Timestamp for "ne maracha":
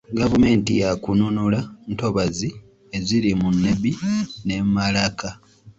4.45-5.31